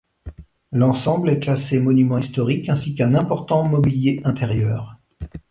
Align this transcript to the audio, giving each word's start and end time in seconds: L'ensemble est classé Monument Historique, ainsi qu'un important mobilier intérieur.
L'ensemble 0.71 1.29
est 1.29 1.39
classé 1.39 1.79
Monument 1.79 2.17
Historique, 2.17 2.69
ainsi 2.69 2.95
qu'un 2.95 3.13
important 3.13 3.61
mobilier 3.65 4.19
intérieur. 4.23 4.95